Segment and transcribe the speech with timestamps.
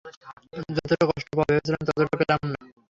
[0.75, 2.57] যতটা কষ্ট পাব ভেবেছিলাম ততটা পেলাম না।